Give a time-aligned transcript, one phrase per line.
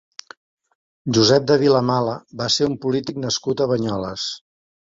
[1.17, 4.27] Josep de Vilamala va ser un polític nascut a Banyoles.